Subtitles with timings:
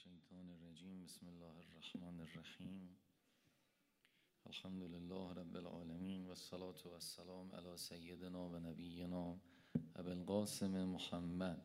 [0.00, 1.04] الشيطان الرجيم.
[1.04, 2.96] بسم الله الرحمن الرحيم.
[4.46, 9.38] الحمد لله رب العالمين والصلاة والسلام على سيدنا ونبينا
[9.96, 11.60] أبي القاسم محمد.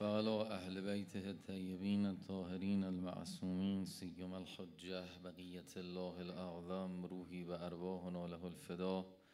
[0.00, 9.25] وعلى أهل بيته الطيبين الطاهرين المعصومين سيما الحجة بقية الله الأعظم روحي وأرواحنا له الفداء.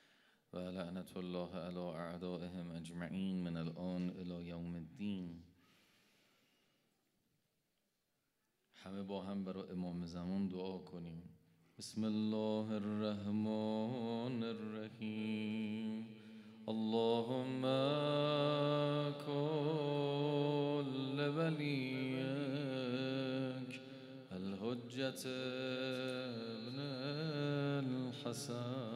[0.55, 5.43] و لعنت الله علی أعدائهم اجمعین من الآن إلى یوم الدین
[8.75, 11.23] همه با هم برای امام زمان دعا کنیم.
[11.79, 16.07] بسم الله الرحمن الرحیم.
[16.69, 17.63] اللهم
[19.27, 22.63] كل وليك
[24.33, 25.29] الحجة
[26.69, 26.79] ابن
[27.87, 28.92] الحسن.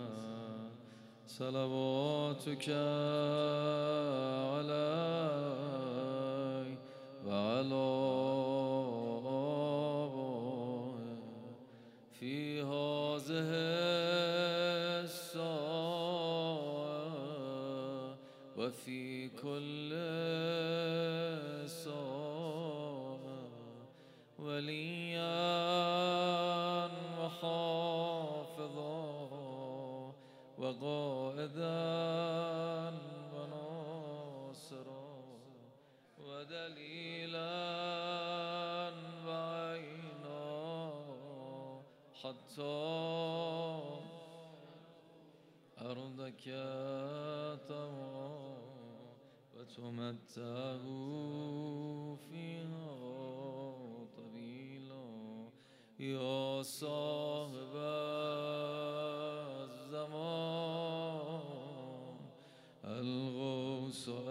[1.39, 2.69] صلواتك
[4.69, 5.57] علي
[7.27, 7.87] وعلى
[12.19, 13.51] في هذه
[15.05, 15.57] الساعة
[18.57, 19.91] وفي كل
[21.69, 23.19] ساعة
[24.39, 25.37] وليا
[27.21, 28.07] وحافظا
[31.37, 32.97] وقائدا
[33.35, 35.09] وناصرا
[36.19, 37.55] ودليلا
[39.27, 40.45] وعينا
[42.23, 42.77] حتى
[45.81, 46.45] أرضك
[47.69, 49.17] تمام
[49.55, 50.85] وتمتعه
[52.31, 52.89] فيها
[54.17, 55.07] طويلا.
[56.01, 57.75] يا صاحب
[64.07, 64.23] pessoa,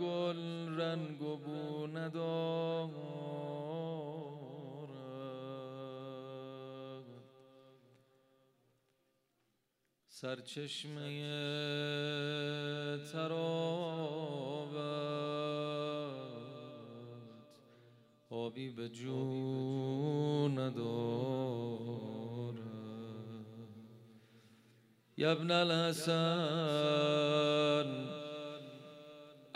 [0.00, 3.24] گل رنگ و بو ندارد.
[10.08, 11.22] سرچشمه
[13.12, 14.54] ترابت
[18.30, 21.84] آبی به جو ندارد.
[25.16, 26.64] یبن الحسن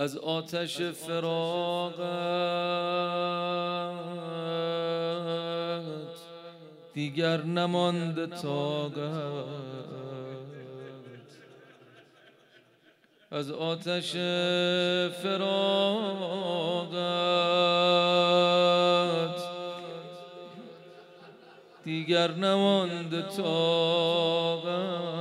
[0.01, 1.99] از آتش فراغت
[6.95, 9.45] دیگر نمانده طاقت.
[13.31, 14.13] از آتش
[15.23, 16.59] فراغت
[21.85, 25.18] دیگر نمانده طاقت.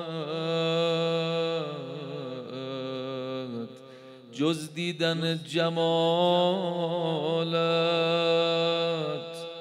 [4.38, 5.88] جز دیدن جمالت.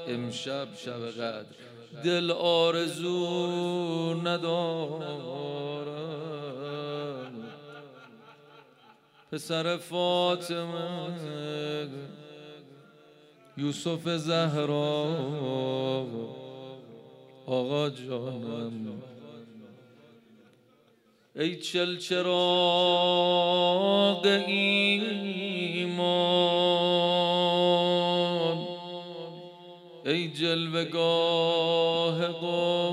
[0.08, 1.44] امشب شب قدر
[2.04, 5.16] دل آرزو ندارد
[9.32, 11.08] پسر فاطمه
[13.56, 15.06] یوسف زهرا.
[17.46, 19.02] آقا جانم.
[21.38, 22.26] ای چل چراغ
[24.46, 25.96] ایمان
[30.06, 32.86] ای جلوگاه قرآن.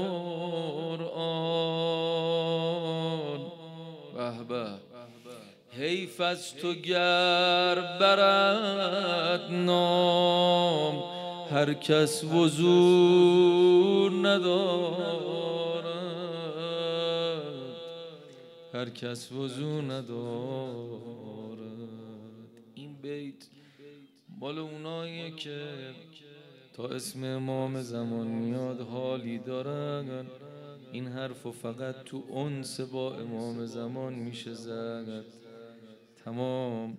[4.50, 4.68] به
[5.78, 11.04] حیف از تو گر برد نام
[11.52, 15.33] هر کس وضو ندارد
[18.84, 21.58] هر کس وضو ندارد.
[22.76, 23.46] این بیت
[24.40, 25.62] مال اوناییه که
[26.74, 30.26] تا اسم امام زمان میاد حالی دارن.
[30.92, 35.26] این حرف فقط تو انس با امام زمان میشه زد.
[36.26, 36.98] تمام.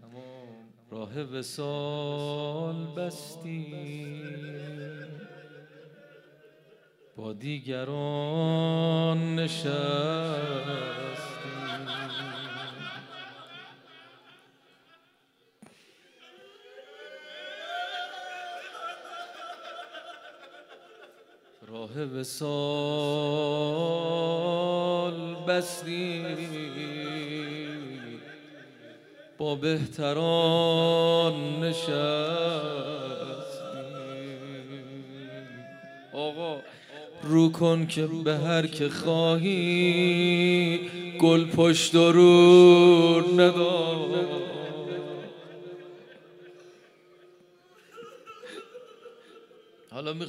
[0.90, 3.74] راه وسال بستی
[7.16, 11.13] با دیگران نشست.
[21.68, 22.54] راه وسال
[25.48, 26.24] بستی.
[29.38, 31.94] با بهتران نشستی.
[36.12, 36.60] آقا
[37.22, 40.80] رو کن که به هر که خواهی
[41.18, 43.73] گل پشت و رو ندار.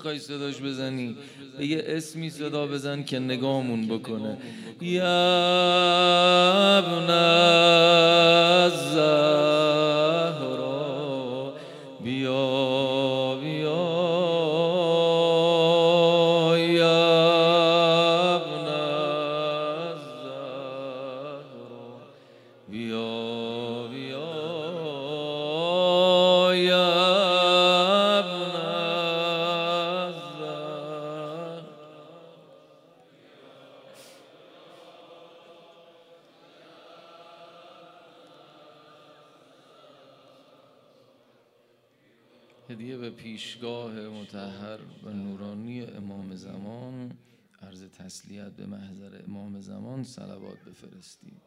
[0.06, 1.16] می‌خوای صداش بزنی؟
[1.58, 4.38] به یه اسمی صدا بزن که نگامون بکنه.
[4.82, 5.04] یا
[6.78, 7.10] ابن
[46.56, 47.12] زمان
[47.62, 51.42] عرض تسلیت به محضر امام زمان صلوات بفرستید.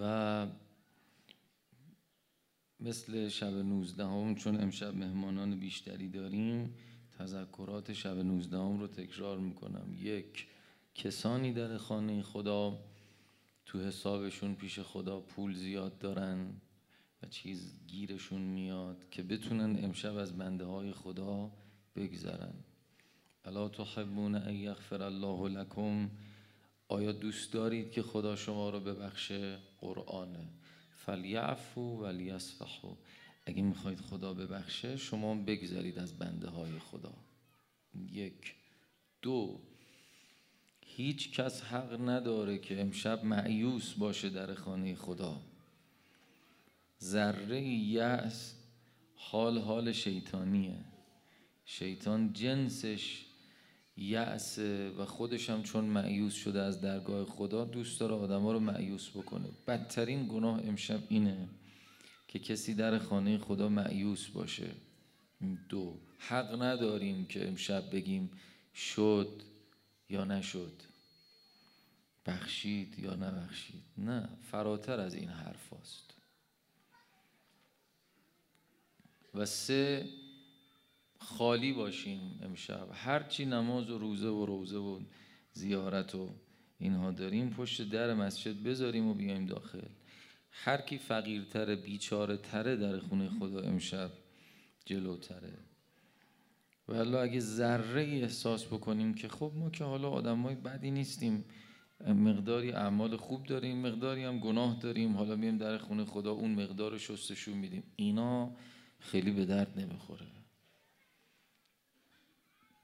[0.00, 0.46] و
[2.80, 6.74] مثل شب نوزدهم چون امشب مهمانان بیشتری داریم
[7.18, 9.96] تذکرات شب نوزدهم رو تکرار می‌کنم.
[9.98, 10.46] یک
[10.94, 12.78] کسانی در خانه خدا
[13.66, 16.60] تو حسابشون پیش خدا پول زیاد دارن
[17.22, 21.50] و چیز گیرشون میاد که بتونن امشب از بنده های خدا
[21.96, 22.54] بگذرن.
[23.44, 26.10] الا تحبون ان یغفر الله لکم؟
[26.88, 30.48] آیا دوست دارید که خدا شما رو ببخشه قرآنه؟
[30.90, 32.96] فلیعفو ولیصفحوا
[33.46, 37.12] اگه می‌خواید خدا ببخشه شما بگذارید از بنده های خدا.
[38.12, 38.54] یک.
[39.22, 39.60] دو.
[40.96, 45.40] هیچ کس حق نداره که امشب معیوس باشه در خانه خدا.
[47.02, 48.54] ذره یأس
[49.14, 50.84] حال حال شیطانیه.
[51.64, 53.24] شیطان جنسش
[53.96, 54.58] یأس
[54.98, 59.48] و خودش هم چون معیوس شده از درگاه خدا دوست داره آدما رو معیوس بکنه.
[59.66, 61.48] بدترین گناه امشب اینه
[62.28, 64.70] که کسی در خانه خدا معیوس باشه.
[65.68, 68.30] دو حق نداریم که امشب بگیم
[68.74, 69.42] شد.
[70.14, 70.82] یا نشد؟
[72.26, 76.14] بخشید یا نبخشید؟ نه فراتر از این حرف هست.
[79.34, 80.08] و سه
[81.18, 82.88] خالی باشیم امشب.
[82.92, 85.00] هرچی نماز و روزه و روزه و
[85.52, 86.30] زیارت و
[86.78, 89.88] اینها داریم پشت در مسجد بذاریم و بیایم داخل.
[90.50, 94.10] هر کی فقیرتره بیچاره تره در خونه خدا امشب
[94.84, 95.63] جلوتره.
[96.88, 101.44] و حالا اگه ذره احساس بکنیم که خب ما که حالا آدمای بدی نیستیم
[102.00, 106.90] مقداری اعمال خوب داریم مقداری هم گناه داریم حالا میایم در خونه خدا اون مقدار
[106.90, 107.82] رو شستشو میدیم.
[107.96, 108.56] اینا
[108.98, 110.26] خیلی به درد نمی‌خوره.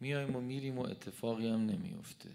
[0.01, 2.31] میایم و میریم و اتفاقی هم نمیفته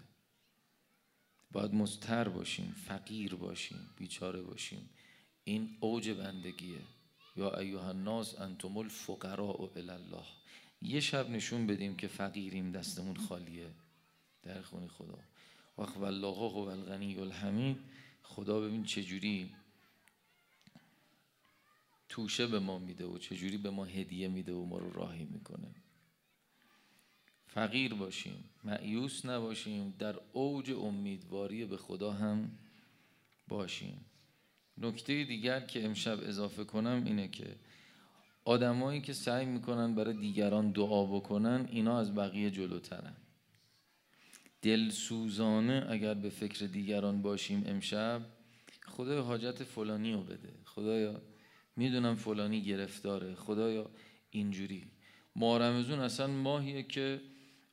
[1.52, 4.90] باید مستر باشیم فقیر باشیم بیچاره باشیم.
[5.44, 6.80] این اوج بندگیه.
[7.36, 9.92] یا ایها الناس انتم الفقراء الی
[10.86, 13.70] یه شب نشون بدیم که فقیریم دستمون خالیه.
[14.42, 15.18] در خونه خدا.
[15.78, 17.78] وقت والله هو الغنی الحمید.
[18.22, 19.54] خدا ببین چجوری
[22.08, 25.74] توشه به ما میده و چجوری به ما هدیه میده و ما رو راهی می‌کنه.
[27.46, 32.58] فقیر باشیم معیوس نباشیم در اوج امیدواری به خدا هم
[33.48, 34.04] باشیم.
[34.78, 37.56] نکته دیگر که امشب اضافه کنم اینه که
[38.46, 43.16] آدمایی که سعی می‌کنن برای دیگران دعا بکنن اینا از بقیه جلوترن.
[44.62, 48.20] دلسوزانه اگر به فکر دیگران باشیم امشب
[48.86, 50.52] خدای حاجت فلانی رو بده.
[50.64, 51.22] خدایا
[51.76, 53.34] می‌دونم فلانی گرفتاره.
[53.34, 53.90] خدایا
[54.30, 54.84] اینجوری.
[55.36, 57.20] ماه رمزون اصلا ماهیه که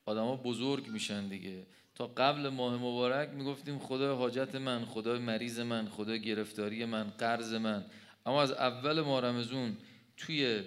[0.06, 1.68] آدما بزرگ میشن دیگه.
[1.96, 7.54] تا قبل ماه مبارک می‌گفتیم خدای حاجت من خدای مریض من خدای گرفتاری من قرض
[7.54, 7.86] من.
[8.26, 9.78] اما از اول ماه رمزون
[10.18, 10.64] توی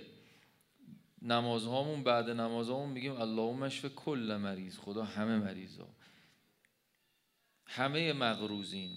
[1.22, 5.88] نمازهامون بعد نمازهامون میگیم اللهم اشف کل مریض خدا همه مریضا.
[7.66, 8.90] همه مغروزین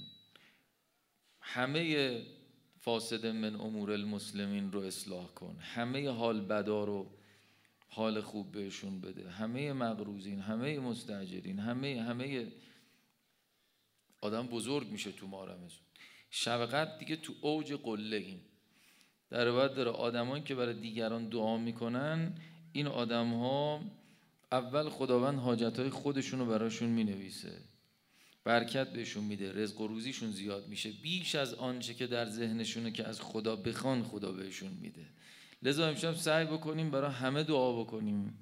[1.41, 2.21] همه
[2.79, 5.57] فاسد من امور المسلمین رو اصلاح کن.
[5.59, 7.11] همه حال بدا رو
[7.87, 9.29] حال خوب بهشون بده.
[9.29, 12.51] همه مغروزین همه مستاجرین همه همه
[14.21, 15.79] آدم بزرگ میشه تو ماه رمضان
[16.29, 18.41] شب دیگه تو اوج قله ایم
[19.29, 22.33] در بعد داره آدمایی که برای دیگران دعا می‌کنن
[22.71, 23.81] این آدم ها
[24.51, 27.61] اول خداوند حاجت های خودشون رو براشون می‌نویسه.
[28.43, 30.91] برکت بهشون میده رزق و روزیشون زیاد میشه.
[30.91, 35.05] بیش از آنچه که در ذهنشونه که از خدا بخوان خدا بهشون میده.
[35.63, 38.37] لذا امشب سعی بکنیم برای همه دعا بکنیم.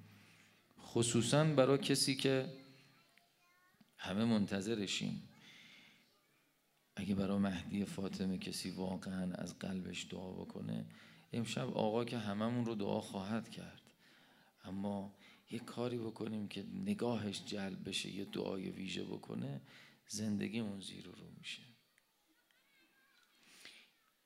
[0.81, 2.45] خصوصا برای کسی که
[3.97, 5.29] همه منتظرشیم.
[6.99, 10.85] اگه برای مهدی فاطمه کسی واقعا از قلبش دعا بکنه
[11.33, 13.81] امشب آقا که هممون رو دعا خواهد کرد.
[14.63, 15.13] اما
[15.51, 19.61] یه کاری بکنیم که نگاهش جلب بشه یه دعای ویژه بکنه
[20.07, 21.61] زندگیمون زیر رو میشه.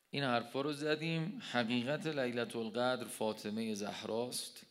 [0.09, 1.41] این حرفا رو زدیم.
[1.51, 4.65] حقیقت لیلت القدر فاطمه زهراست.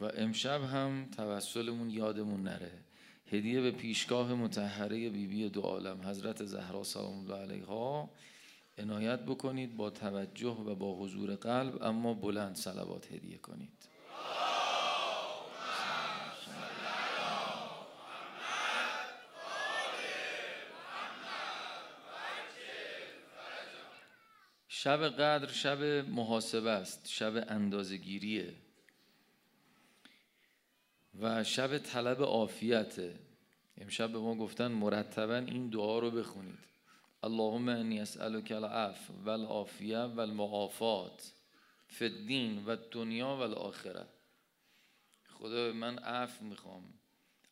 [0.00, 2.87] و امشب هم توسلمون یادمون نره.
[3.32, 8.10] هدیه به پیشگاه متحره بیبی بی دو عالم حضرت زهرا سلام الله علیها.
[8.78, 13.88] عنایت بکنید با توجه و با حضور قلب اما بلند صلوات هدیه کنید.
[24.68, 28.54] شب قدر شب محاسبه است شب اندازگیریه
[31.20, 33.18] و شب طلب عافیته.
[33.78, 36.58] امشب به ما گفتن مرتبا این دعا رو بخونید.
[37.22, 41.32] اللهم انی اسالک العفو والعافیه والمعافات
[41.86, 44.06] فی الدین و دنیا و الاخره.
[45.28, 46.94] خدا من عفو می‌خوام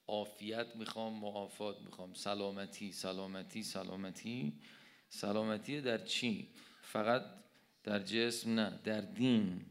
[0.07, 2.15] عافیت می‌خوام معافات می‌خوام.
[2.15, 4.61] سلامتی سلامتی سلامتی.
[5.09, 6.49] سلامتی در چی؟
[6.83, 7.23] فقط
[7.85, 9.67] در جسم نه در دین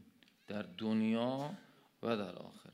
[0.46, 1.54] در دنیا
[2.02, 2.65] و در آخرت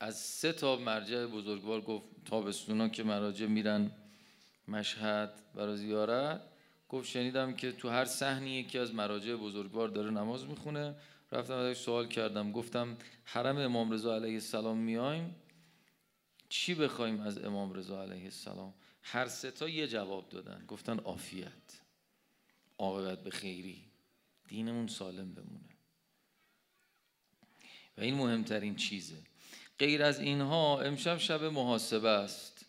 [0.00, 3.90] از سه تا مرجع بزرگوار گفت تابستونا که مراجع میرن
[4.68, 6.40] مشهد برای زیارت.
[6.88, 10.94] گفت شنیدم که تو هر صحنی یکی از مراجع بزرگوار داره نماز می‌خونه.
[11.32, 12.52] رفتم ازش سوال کردم.
[12.52, 15.34] گفتم حرم امام رضا علیه السلام میایم؟
[16.48, 20.64] چی بخوایم از امام رضا علیه السلام؟ هر سه تا یه جواب دادن.
[20.68, 21.80] گفتن عافیت.
[22.78, 23.84] عاقبت به خیری.
[24.48, 25.76] دینمون سالم بمونه.
[27.98, 29.29] و این مهمترین چیزه.
[29.80, 32.66] غیر از اینها امشب شب محاسبه است.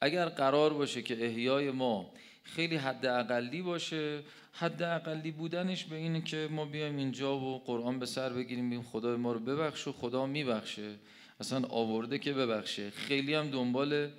[0.00, 2.12] اگر قرار باشه که احیای ما
[2.42, 7.98] خیلی حد اقلی باشه حد اقلی بودنش به اینه که ما بیایم اینجا و قرآن
[7.98, 10.94] به سر بگیریم بیم خدای ما رو ببخش و خدا میبخشه.
[11.40, 12.90] اصلا آورده که ببخشه.
[12.90, 14.10] خیلی هم دنبال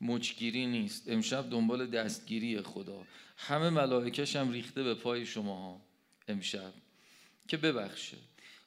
[0.00, 1.08] مچگیری نیست.
[1.08, 3.04] امشب دنبال دستگیری خدا.
[3.36, 5.80] همه ملائکش هم ریخته به پای شما ها
[6.28, 6.72] امشب
[7.48, 8.16] که ببخشه.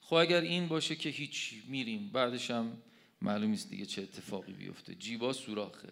[0.02, 2.78] خب اگر این باشه که هیچ میریم بعدش هم
[3.22, 4.96] معلوم نیست دیگه چه اتفاقی بیفته.
[4.96, 5.90] جیبا سوراخه.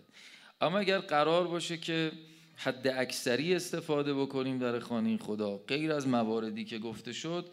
[0.61, 2.11] اما اگر قرار باشه که
[2.55, 7.49] حد اکثری استفاده بکنیم در خانه خدا غیر از مواردی که گفته شد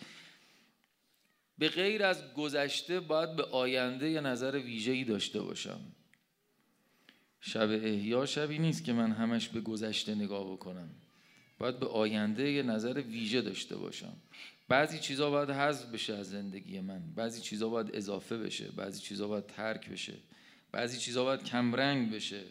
[1.59, 5.81] به غیر از گذشته باید به آینده یه نظر ویژه‌ای داشته باشم.
[7.41, 10.91] شب احیا شبی نیست که من همش به گذشته نگاه بکنم.
[11.59, 14.17] باید به آینده یه نظر ویژه داشته باشم.
[14.69, 17.15] بعضی چیزا باید حذف بشه از زندگی من.
[17.15, 18.69] بعضی چیزا باید اضافه بشه.
[18.71, 20.19] بعضی چیزا باید ترک بشه.
[20.73, 22.45] بعضی چیزا باید کمرنگ بشه.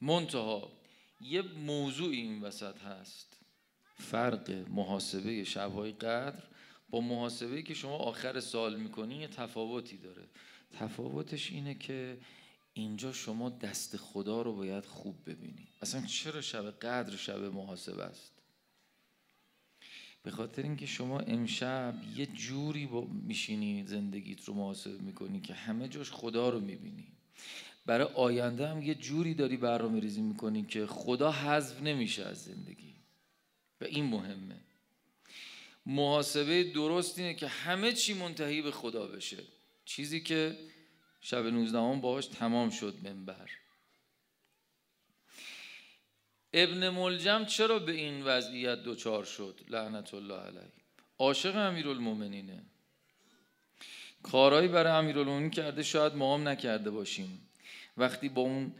[0.00, 0.72] منتها
[1.20, 3.40] یه موضوع این وسط هست.
[3.98, 6.42] فرق محاسبه شبهای قدر
[6.90, 10.28] با محاسبه که شما آخر سال می‌کنی یه تفاوتی داره.
[10.78, 12.18] تفاوتش اینه که
[12.78, 15.68] اینجا شما دست خدا رو باید خوب ببینی.
[15.82, 18.32] اصلا چرا شب قدر شب محاسبه است؟
[20.22, 25.88] به خاطر اینکه شما امشب یه جوری با میشینی زندگیت رو محاسبه می‌کنی که همه
[25.88, 27.06] جاش خدا رو می‌بینی.
[27.86, 32.94] برای آینده هم یه جوری داری برنامه ریزی می‌کنی که خدا حذف نمیشه از زندگی.
[33.80, 34.60] و این مهمه.
[35.86, 39.42] محاسبه درست اینه که همه چی منتهی به خدا بشه.
[39.84, 40.58] چیزی که
[41.28, 43.50] شب 19 باهاش تمام شد منبر.
[46.52, 50.72] ابن ملجم چرا به این وضعیت دوچار شد؟ لعنت الله علیه.
[51.18, 52.62] عاشق امیرالمومنینه.
[54.22, 57.48] کارهایی برای امیرالمومنین کرده شاید ما هم نکرده باشیم.
[57.96, 58.72] وقتی با اون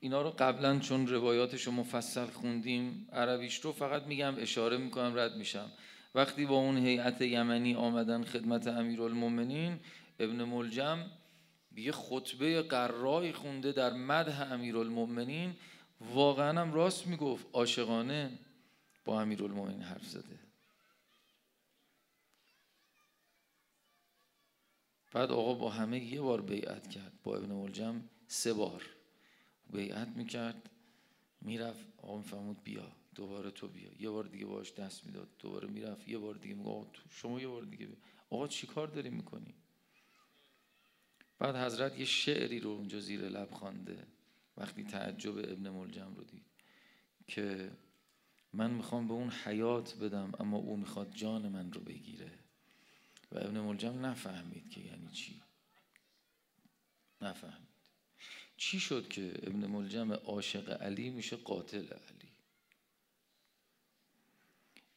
[0.00, 5.36] اینا رو قبلا چون روایاتش رو مفصل خوندیم عربیش رو فقط میگم اشاره می‌کنم رد
[5.36, 5.72] میشم.
[6.14, 9.80] وقتی با اون هیئت یمنی آمدن خدمت امیرالمومنین
[10.20, 10.98] ابن ملجم
[11.76, 15.56] یه خطبه قرای خونده در مدح امیرالمؤمنین.
[16.00, 18.38] واقعا هم راست می‌گفت عاشقانه
[19.04, 20.38] با امیرالمؤمنین حرف زده.
[25.12, 27.12] بعد آقا با همه یه بار بیعت کرد.
[27.22, 28.86] با ابن ملجم سه بار
[29.70, 30.70] بیعت می‌کرد
[31.40, 31.86] می‌رفت.
[31.96, 33.90] آقا میفهمود بیا دوباره تو بیا.
[34.00, 36.08] یه بار دیگه باش دست می‌داد دوباره می‌رفت.
[36.08, 37.96] یه بار دیگه میگه شما یه بار دیگه بیا.
[38.30, 39.54] آقا چی کار داری می‌کنی؟
[41.42, 44.06] بعد حضرت یه شعری رو اونجا زیر لب خوانده
[44.56, 46.44] وقتی تعجب ابن ملجم رو دید
[47.26, 47.70] که
[48.52, 52.30] من می‌خوام به اون حیات بدم اما او می‌خواد جان من رو بگیره.
[53.32, 55.42] و ابن ملجم نفهمید که یعنی چی.
[57.20, 57.68] نفهمید.
[58.56, 62.32] چی شد که ابن ملجم عاشق علی میشه؟ قاتل علی.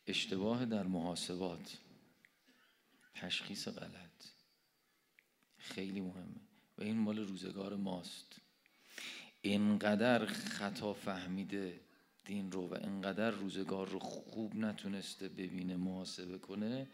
[0.08, 1.78] اشتباه در محاسبات.
[3.14, 4.15] تشخیص غلط.
[5.66, 6.42] خیلی مهمه.
[6.78, 8.42] و این مال روزگار ماست.
[9.42, 11.80] اینقدر خطا فهمیده
[12.26, 16.88] دین رو و اینقدر روزگار رو خوب نتونسته ببینه محاسبه کنه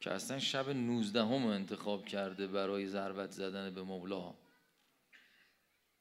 [0.00, 4.34] که اصلا شب 19 هم انتخاب کرده برای ضربت زدن به مولا.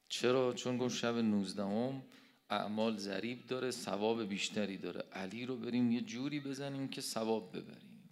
[0.09, 2.03] چرا؟ چون گفت شب 19 هم
[2.50, 5.01] اعمال ضریب داره ثواب بیشتری داره.
[5.01, 8.09] علی رو بریم یه جوری بزنیم که ثواب ببریم.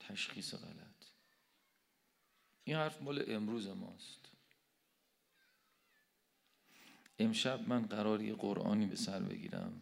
[0.00, 0.85] تشخیص غلط.
[2.66, 4.30] این حرف مال امروز ماست.
[7.18, 9.80] امشب من قراری قرآنی به سر بگیرم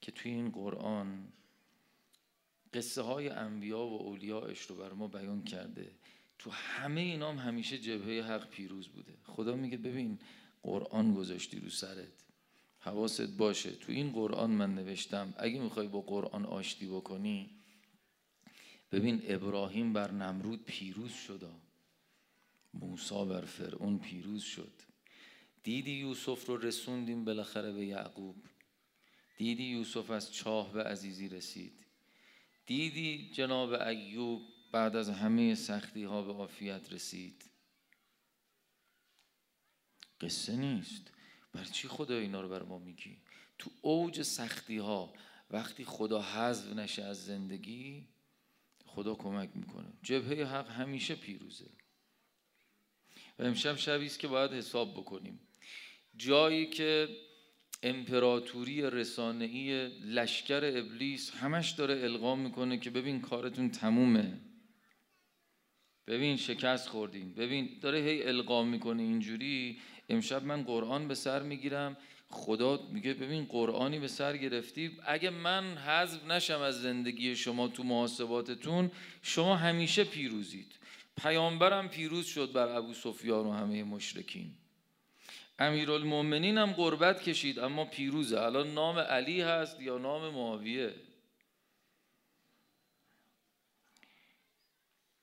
[0.00, 1.32] که توی این قرآن
[2.74, 5.90] قصه های انبیا و اولیاءش رو بر ما بیان کرده.
[6.38, 9.14] تو همه اینام همیشه جبهه حق پیروز بوده.
[9.24, 10.18] خدا میگه ببین
[10.62, 12.12] قرآن گذاشتی رو سرت.
[12.78, 13.70] حواست باشه.
[13.70, 15.34] تو این قرآن من نوشتم.
[15.36, 17.50] اگه می‌خوای با قرآن آشتی بکنی
[18.96, 21.50] ببین ابراهیم بر نمرود پیروز شد.
[22.74, 24.72] موسا بر فرعون پیروز شد.
[25.62, 28.36] دیدی یوسف رو رسوندیم بالاخره به یعقوب.
[29.36, 31.86] دیدی یوسف از چاه به عزیزی رسید.
[32.66, 37.50] دیدی جناب ایوب بعد از همه سختی ها به عافیت رسید.
[40.20, 41.12] قصه نیست.
[41.52, 43.16] بر چی خدا اینا رو بر ما میگی؟
[43.58, 45.12] تو اوج سختی ها
[45.50, 48.15] وقتی خدا حذف نشه از زندگی
[48.96, 49.86] خدا کمک می‌کنه.
[50.02, 51.70] جبهه حق همیشه پیروزه.
[53.38, 55.40] و امشب شبی است که باید حساب بکنیم.
[56.16, 57.08] جایی که
[57.82, 64.40] امپراتوری رسانه‌ای لشکر ابلیس همش داره القام می‌کنه که ببین کارتون تمومه.
[66.06, 67.34] ببین شکست خوردین.
[67.34, 69.78] ببین داره هی القام می‌کنه اینجوری.
[70.08, 71.96] امشب من قرآن به سر می‌گیرم.
[72.30, 74.98] خدا میگه ببین قرآنی به سر گرفتی.
[75.06, 78.90] اگه من حذف نشم از زندگی شما تو محاسباتتون
[79.22, 80.72] شما همیشه پیروزید.
[81.16, 84.50] پیامبرم پیروز شد بر ابو سفیان و همه مشرکین.
[85.58, 88.40] امیرالمؤمنین هم قربت کشید اما پیروزه.
[88.40, 90.94] الان نام علی هست یا نام معاویه؟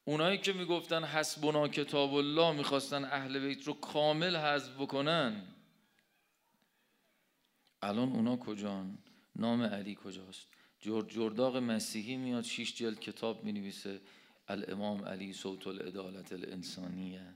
[0.05, 5.52] اونایی که می‌گفتن حسبنا کتاب الله می‌خواستن اهل بیت رو کامل حذف بکنن
[7.83, 8.97] الان اونا کجان؟
[9.35, 10.47] نام علی کجاست؟
[11.07, 14.01] جرداغ مسیحی میاد شیش جلد کتاب می‌نویسه
[14.47, 17.33] الامام علی صوت العدالت الانسانیه.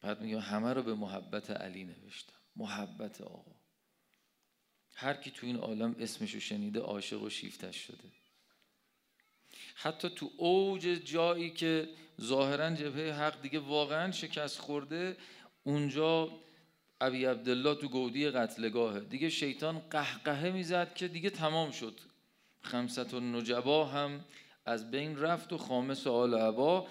[0.00, 2.32] بعد میگه همه رو به محبت علی نوشتم.
[2.56, 3.56] محبت آقا.
[4.94, 8.12] هر کی تو این عالم اسمشو شنیده عاشق و شیفتش شده.
[9.74, 11.88] حتی تو اوج جایی که
[12.20, 15.16] ظاهرا جبهه حق دیگه واقعا شکست خورده
[15.62, 16.40] اونجا
[17.00, 19.00] ابی عبدالله تو گودی قتلگاهه.
[19.00, 22.00] دیگه شیطان قهقهه می‌زد که دیگه تمام شد.
[22.62, 24.24] خمسط و نجبا هم
[24.66, 26.88] از بین رفت و خامس و آل عبا.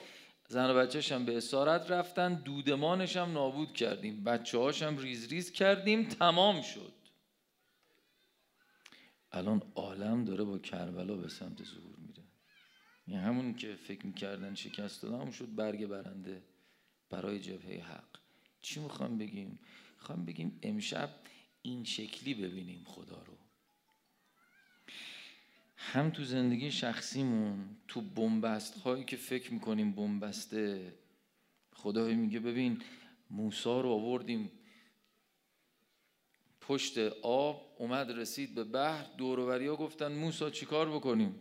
[0.48, 2.34] زن و بچهش هم به اسارت رفتن.
[2.34, 4.24] دودمانش هم نابود کردیم.
[4.24, 6.04] بچه هاش هم ریز ریز کردیم.
[6.04, 6.94] تمام شد.
[9.32, 12.24] الان عالم داره با کربلا به سمت ظهور میره.
[13.08, 16.44] یعنی همون که فکر می‌کردن شکست دادن شد برگ برنده
[17.10, 18.20] برای جبهه حق.
[18.62, 19.60] چی می‌خوام بگیم؟
[20.06, 21.10] می‌خوام بگیم امشب
[21.62, 23.34] این شکلی ببینیم خدا رو.
[25.78, 30.94] هم تو زندگی شخصیمون تو بنبست هایی که فکر می‌کنیم بنبسته
[31.74, 32.82] خدا میگه ببین
[33.30, 34.52] موسا رو آوردیم
[36.62, 41.36] پشت آب اومد رسید به بحر دوروبری ها گفتن موسا چیکار بکنیم؟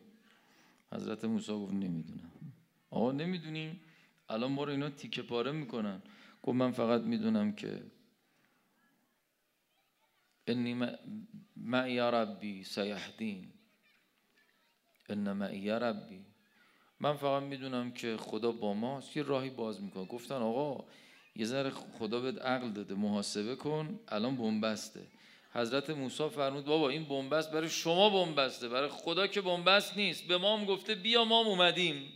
[0.93, 2.33] حضرت موسی گفت نمی‌دونم.
[2.91, 3.81] آقا نمی‌دونیم.
[4.29, 6.03] الان ما رو اینا تیکه پاره می‌کنن.
[6.43, 7.83] گفت من فقط می‌دونم که
[10.49, 10.99] إني
[11.57, 13.53] معي ربي سیهدین
[15.11, 16.27] ان يا ربی
[17.01, 20.05] من فقط می‌دونم که خدا با ما یه راهی باز می‌کنه.
[20.05, 20.85] گفتن آقا
[21.37, 24.01] یه ذره خدا بهت عقل داده محاسبه کن.
[24.09, 25.07] الان بنبسته.
[25.53, 28.69] حضرت موسی فرمود بابا این بنبست برای شما بنبسته.
[28.69, 30.27] برای خدا که بنبست نیست.
[30.29, 32.13] به مام گفته بیا ما مام اومدیم.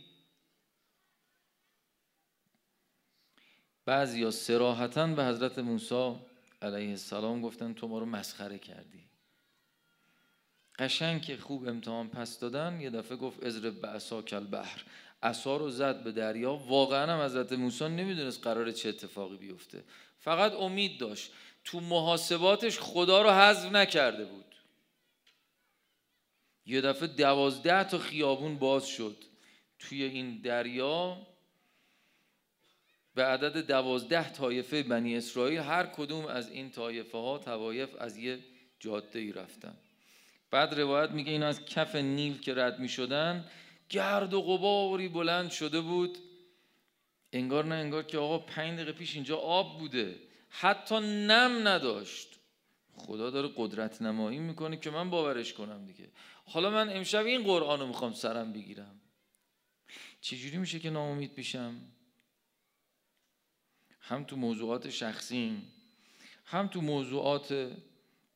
[3.85, 6.15] بعضیا سراحتا به حضرت موسی
[6.61, 9.09] علیه السلام گفتن تو ما رو مسخره کردی.
[10.79, 14.83] قشنگ که خوب امتحان پس دادن یه دفعه گفت ازرب به اصا کل بحر
[15.21, 16.53] اصا رو زد به دریا.
[16.53, 19.83] واقعا هم حضرت موسی نمی‌دونست قرار چه اتفاقی بیفته.
[20.19, 21.31] فقط امید داشت.
[21.63, 24.55] تو محاسباتش خدا رو حذف نکرده بود.
[26.65, 29.23] یه دفعه دوازده تا خیابون باز شد.
[29.79, 31.27] توی این دریا
[33.19, 38.39] به عدد دوازده طایفه بنی اسرائیل هر کدوم از این طایفه ها توایف از یه
[38.79, 39.73] جاده ای رفتن.
[40.51, 43.45] بعد روایت میگه این از کف نیل که رد می‌شدن
[43.89, 46.17] گرد و غباری بلند شده بود.
[47.33, 50.15] انگار نه انگار که آقا پنج دقیقه پیش اینجا آب بوده.
[50.49, 52.39] حتی نم نداشت.
[52.95, 56.09] خدا داره قدرت نمایی می‌کنه که من باورش کنم دیگه.
[56.45, 59.01] حالا من امشب این قرآن رو می‌خوام سرم بگیرم.
[60.21, 61.75] چجوری میشه که ناامید میشم
[63.99, 65.71] هم تو موضوعات شخصیم
[66.45, 67.71] هم تو موضوعات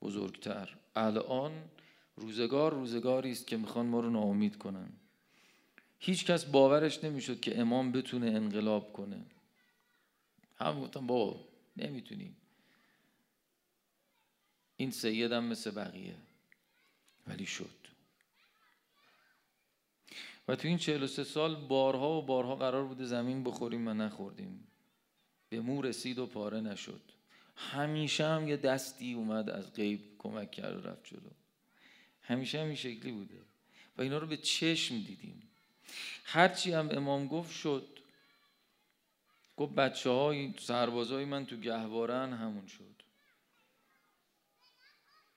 [0.02, 0.76] بزرگتر.
[0.96, 1.70] الان
[2.16, 4.90] روزگار روزگاری است که می‌خوان ما رو ناامید کنن.
[6.00, 9.26] هیچ کس باورش نمی‌شد که امام بتونه انقلاب کنه.
[10.56, 11.48] هم گفتم بابا
[11.78, 12.38] نمی‌تونیم
[14.78, 16.16] این سیدم مثل بقیه.
[17.28, 17.84] ولی شد.
[20.48, 24.68] و تو این 43 سال بارها و بارها قرار بوده زمین بخوریم و نخوردیم.
[25.54, 27.02] به مو رسید و پاره نشد.
[27.56, 31.30] همیشه هم یه دستی اومد از غیب کمک کرد و رفت جلو.
[32.22, 33.42] همیشه هم این شکلی بوده.
[33.98, 35.50] و اینا رو به چشم دیدیم.
[36.24, 38.00] هرچی هم امام گفت شد.
[39.58, 43.04] گفت بچه های سربازای من تو گهوارن همون شد.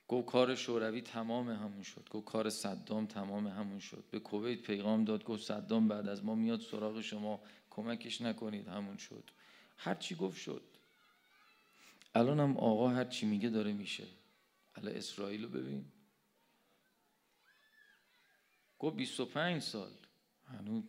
[0.08, 2.08] گفت کار شوروی تمام همون شد.
[2.10, 4.04] گفت کار صدام تمام همون شد.
[4.10, 5.24] به کویت پیغام داد.
[5.24, 7.40] گفت صدام بعد از ما میاد سراغ شما.
[7.70, 9.30] کمکش نکنید همون شد.
[9.76, 10.62] هر چی گفت شد.
[12.14, 14.06] الان هم آقا هر چی میگه داره میشه.
[14.74, 15.92] الان اسرائیل رو ببین.
[18.78, 19.92] گفت 25 سال.
[20.44, 20.84] هنوز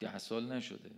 [0.00, 0.90] ده سال نشده.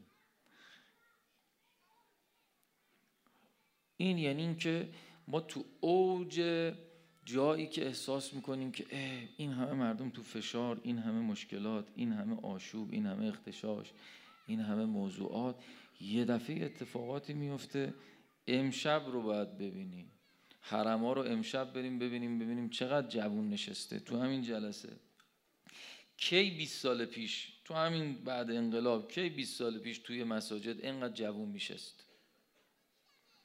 [3.96, 4.94] این یعنی اینکه
[5.28, 6.40] ما تو اوج
[7.24, 8.86] جایی که احساس می‌کنیم که
[9.36, 13.92] این همه مردم تو فشار این همه مشکلات این همه آشوب این همه اختشاش
[14.46, 15.64] این همه موضوعات.
[16.02, 17.94] یه دفعه اتفاقاتی میفته
[18.46, 20.12] امشب رو باید ببینیم.
[20.60, 24.88] حرما رو امشب بریم ببینیم ببینیم چقدر جوون نشسته تو همین جلسه.
[26.16, 31.14] کی 20 سال پیش تو همین بعد انقلاب کی 20 سال پیش توی مساجد اینقدر
[31.14, 32.04] جوون میشست؟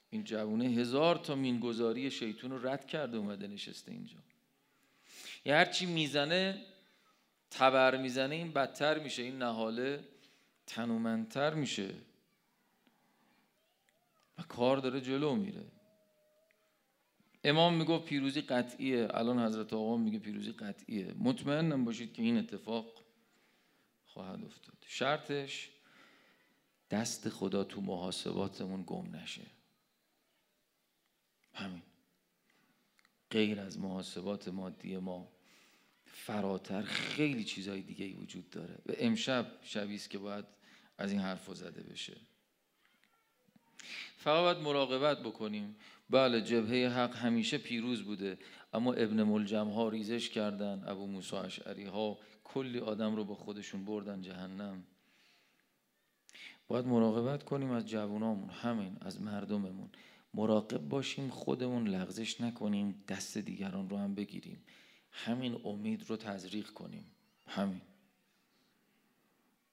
[0.10, 4.18] این جوونه هزار تا مینگذاری شیطون رو رد کرده اومده نشسته اینجا.
[5.46, 6.66] یه هرچی می‌زنه
[7.52, 10.04] تبر می‌زنه این بدتر میشه این نهاله
[10.68, 11.94] تنومندتر میشه.
[14.58, 15.66] کار داره جلو میره.
[17.44, 19.08] امام می‌گفت پیروزی قطعیه.
[19.14, 21.14] الان حضرت آقا میگه پیروزی قطعیه.
[21.14, 23.04] مطمئنم باشید که این اتفاق
[24.06, 24.78] خواهد افتاد.
[24.88, 25.70] شرطش
[26.90, 29.46] دست خدا تو محاسباتمون گم نشه.
[31.54, 31.82] همین.
[33.32, 35.32] غیر از محاسبات مادی ما
[36.06, 38.74] فراتر خیلی چیزهای دیگه ای وجود داره.
[38.86, 40.46] و امشب شبیه که باید
[40.98, 42.18] از این حرف زده بشه.
[44.18, 45.76] فقط باید مراقبت بکنیم.
[46.10, 48.38] بله جبهه حق همیشه پیروز بوده
[48.74, 53.86] اما ابن ملجم ها ریزش کردن ابو موسی اشعری ها کلی آدم رو با خودشون
[53.86, 54.84] بردن جهنم.
[56.68, 59.90] باید مراقبت کنیم از جوانامون همین از مردممون.
[60.34, 64.64] مراقب باشیم خودمون لغزش نکنیم دست دیگران رو هم بگیریم.
[65.12, 67.06] همین امید رو تزریق کنیم.
[67.48, 67.82] همین.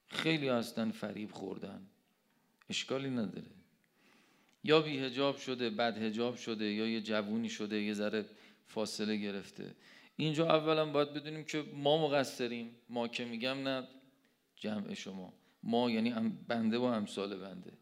[0.06, 1.86] خیلی هستن فریب خوردن.
[2.70, 3.50] اشکالی نداره.
[4.64, 8.24] یا بی هجاب شده بد هجاب شده یا یه جوونی شده یه ذره
[8.66, 9.74] فاصله گرفته.
[10.16, 12.70] اینجا اولا باید بدونیم که ما مقصریم.
[12.88, 13.88] ما که میگم نه
[14.56, 15.32] جمع شما.
[15.62, 16.14] ما یعنی
[16.48, 17.72] بنده و امثال بنده.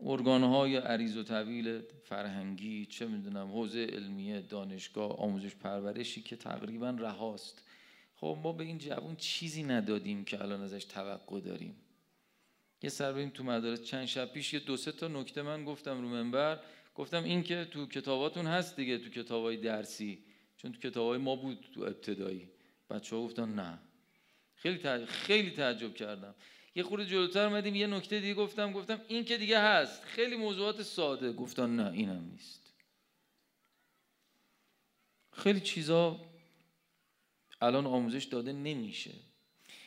[0.00, 7.62] ارگانهای عریض و طویل فرهنگی چه می‌دونم حوزه علمیه دانشگاه آموزش پرورشی که تقریبا رهاست.
[8.16, 11.76] خب ما به این جوون چیزی ندادیم که الان ازش توقع داریم.
[12.86, 13.82] یه سر بریم تو مدارس.
[13.82, 16.60] چند شب پیش یه دو سه تا نکته من گفتم رو منبر.
[16.94, 20.24] گفتم این که تو کتاباتون هست دیگه تو کتابای درسی.
[20.56, 22.48] چون تو کتابای ما بود تو ابتدایی.
[22.90, 23.78] بچه ها گفتن نه.
[24.54, 26.34] خیلی خیلی تعجب کردم.
[26.74, 28.72] یه خورده جلوتر اومدیم یه نکته دیگه گفتم.
[28.72, 30.04] گفتم این که دیگه هست.
[30.04, 31.32] خیلی موضوعات ساده.
[31.32, 32.74] گفتن نه اینم نیست.
[35.32, 36.20] خیلی چیزا
[37.60, 39.14] الان آموزش داده نمیشه.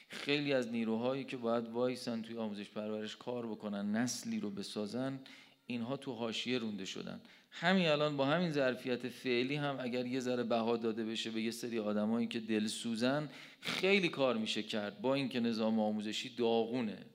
[0.09, 5.19] خیلی از نیروهایی که باید وایسن توی آموزش پرورش کار بکنن نسلی رو بسازن
[5.67, 7.21] اینها تو حاشیه رونده شدن.
[7.51, 11.51] همین الان با همین ظرفیت فعلی هم اگر یه ذره بها داده بشه به یه
[11.51, 13.29] سری آدمایی که دل سوزن
[13.61, 15.01] خیلی کار میشه کرد.
[15.01, 17.05] با اینکه نظام آموزشی داغونه.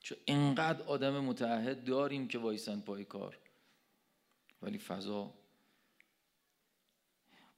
[0.00, 3.38] چون انقدر آدم متعهد داریم که وایسن پای کار.
[4.62, 5.34] ولی فضا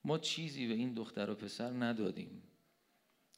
[0.05, 2.43] ما چیزی به این دختر و پسر ندادیم.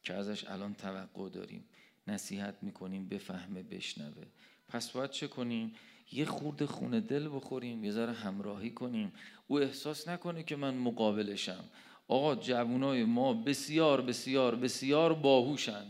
[0.02, 1.64] که ازش الان توقع داریم.
[2.06, 4.26] نصیحت می‌کنیم بفهمه بشنوه.
[4.68, 5.74] پس باید چه کنیم؟
[6.12, 9.12] یه خورده خونه دل بخوریم یه ذره همراهی کنیم.
[9.46, 11.64] او احساس نکنه که من مقابلشم.
[12.08, 15.84] آقا جوانای ما بسیار بسیار بسیار باهوشن.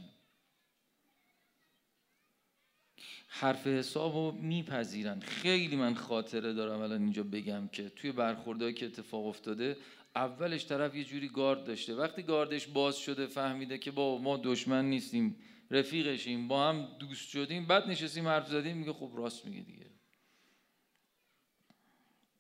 [3.29, 5.21] حرف حساب رو میپذیرن.
[5.21, 9.77] خیلی من خاطره دارم الان اینجا بگم که توی برخوردهایی که اتفاق افتاده
[10.15, 11.95] اولش طرف یه جوری گارد داشته.
[11.95, 15.37] وقتی گاردش باز شده فهمیده که با ما دشمن نیستیم
[15.71, 19.91] رفیقشیم با هم دوست شدیم بعد نشستیم حرف زدیم میگه خب راست میگه دیگه.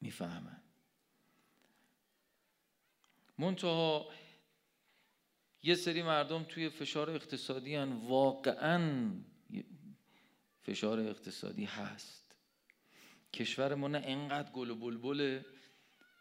[0.00, 0.62] می‌فهمن.
[3.38, 4.12] منتها
[5.62, 7.92] یه سری مردم توی فشار اقتصادی هن.
[7.92, 9.11] واقعا
[10.62, 12.37] فشار اقتصادی هست.
[13.33, 15.46] کشور ما نه انقدر گل و بلبله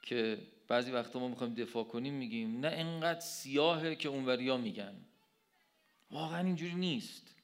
[0.01, 4.95] که بعضی وقتا ما می‌خوایم دفاع کنیم میگیم نه انقدر سیاهه که اونوریا میگن.
[6.11, 7.35] واقعا اینجوری نیست.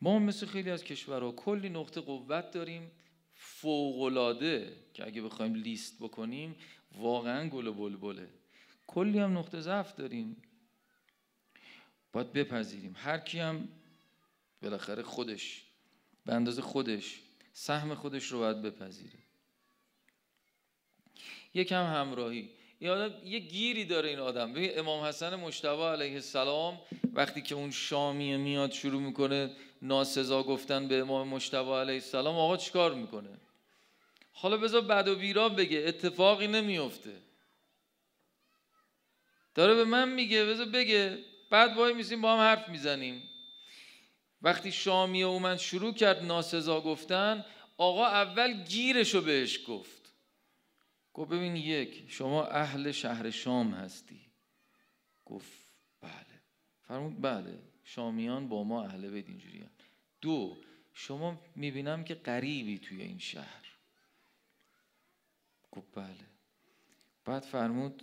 [0.00, 2.90] ما مثل خیلی از کشورها کلی نقطه قوت داریم
[3.34, 6.56] فوقلاده که اگه بخوایم لیست بکنیم
[6.98, 8.28] واقعا گل و بلبله.
[8.86, 10.42] کلی هم نقطه ضعف داریم.
[12.12, 12.94] باید بپذیریم.
[12.96, 13.68] هر کی هم
[14.62, 15.62] بالاخره خودش
[16.26, 17.20] به اندازه خودش
[17.52, 19.21] سهم خودش رو باید بپذیره.
[21.54, 22.50] یکم همراهی.
[23.24, 24.52] یه گیری داره این آدم.
[24.52, 26.80] ببین امام حسن مشتبه علیه السلام
[27.14, 29.50] وقتی که اون شامیه میاد شروع می‌کنه
[29.82, 33.28] ناسزا گفتن به امام مشتبه علیه السلام آقا چیکار می‌کنه؟
[34.32, 37.12] حالا بذار بد و بیرا بگه اتفاقی نمیفته
[39.54, 41.18] داره به من میگه بذار بگه
[41.50, 43.22] بعد وای میسیم با هم حرف می‌زنیم.
[44.42, 47.44] وقتی شامیه اومد شروع کرد ناسزا گفتن
[47.76, 50.01] آقا اول گیرشو بهش گفت.
[51.14, 54.20] گفت ببین یک شما اهل شهر شام هستی.
[55.24, 55.52] گفت
[56.00, 56.42] بله.
[56.82, 59.64] فرمود بله شامیان با ما اهل بیت اینجوری
[60.20, 60.56] دو
[60.92, 63.66] شما می‌بینم که قریبی توی این شهر.
[65.70, 66.26] گفت بله.
[67.24, 68.02] بعد فرمود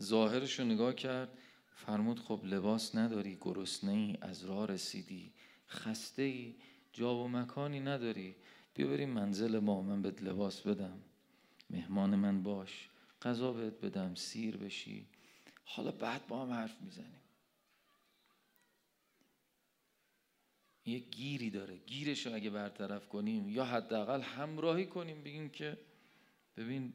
[0.00, 1.38] ظاهرش رو نگاه کرد.
[1.74, 5.34] فرمود خب لباس نداری گرسنه ای از راه رسیدی.
[5.68, 6.56] خسته ای
[6.92, 8.36] جا و مکانی نداری.
[8.74, 11.02] بیا بریم منزل ما من بهت لباس بدم.
[11.70, 12.88] مهمان من باش.
[13.22, 15.06] غذا بهت بدم سیر بشی.
[15.64, 17.20] حالا بعد با هم حرف می‌زنیم.
[20.86, 21.76] یه گیری داره.
[21.76, 25.78] گیرش رو اگه برطرف کنیم یا حداقل همراهی کنیم بگیم که
[26.56, 26.92] ببین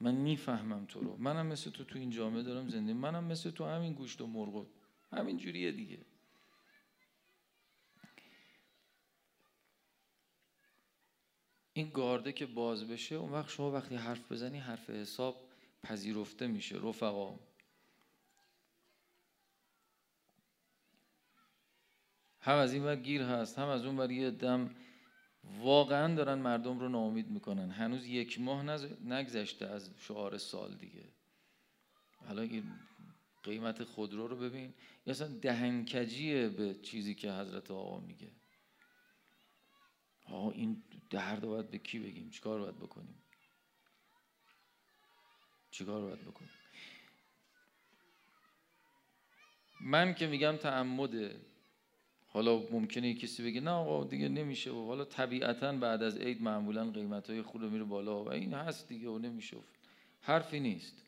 [0.00, 1.16] من می‌فهمم تو رو.
[1.16, 4.66] منم مثل تو تو این جامعه دارم زندگی منم مثل تو همین گوشت و مرغ.
[5.12, 5.98] همین جوریه دیگه.
[11.80, 15.48] این گارده که باز بشه اون وقت شما وقتی حرف بزنی حرف حساب
[15.82, 17.38] پذیرفته میشه رفقا.
[22.40, 24.74] هم از این ور گیر هست هم از اون ور یه دم
[25.58, 27.70] واقعا دارن مردم رو ناامید می‌کنن.
[27.70, 28.62] هنوز یک ماه
[29.04, 31.04] نگذشته از شعار سال دیگه.
[32.26, 32.48] حالا
[33.42, 34.74] قیمت خودرو رو ببین.
[35.06, 38.30] یا اصلا دهنکجیه به چیزی که حضرت آقا میگه.
[40.26, 43.22] آقا این درد باید به کی بگیم؟ چیکار باید بکنیم؟
[45.70, 46.50] چیکار باید بکنیم؟
[49.80, 51.40] من که میگم تعمده
[52.32, 54.70] حالا ممکنه کسی بگه نه آقا دیگه نمیشه.
[54.70, 58.24] و حالا طبیعتا بعد از عید معمولا قیمت های خود میره بالا.
[58.24, 59.56] و این هست دیگه و نمیشه.
[60.20, 61.02] حرفی نیست.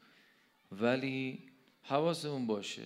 [0.73, 1.39] ولی
[1.83, 2.83] حواسمون باشه.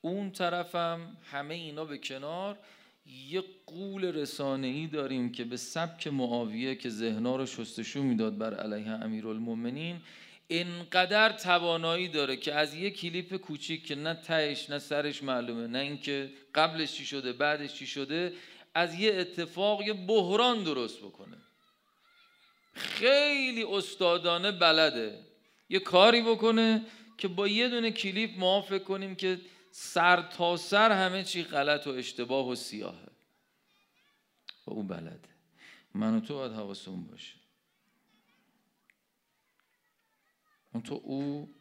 [0.00, 2.58] اون طرفم همه اینا به کنار.
[3.06, 8.54] یه قول رسانه ای داریم که به سبک معاویه که ذهنا رو شستشو می‌داد بر
[8.54, 10.00] علیه امیرالمومنین
[10.48, 15.78] اینقدر توانایی داره که از یه کلیپ کوچیک که نه تهش نه سرش معلومه نه
[15.78, 18.32] اینکه قبلش چی شده بعدش چی شده
[18.74, 21.36] از یه اتفاق یه بحران درست بکنه.
[22.74, 25.18] خیلی استادانه بلده.
[25.68, 26.82] یه کاری بکنه
[27.18, 29.40] که با یه دونه کلیپ ما فکر کنیم که
[29.76, 33.08] سر تا سر همه چی غلط و اشتباه و سیاهه.
[34.66, 35.28] و او بلده.
[35.94, 37.34] من و تو باید حواسمون باشه.
[40.72, 41.54] اون تو او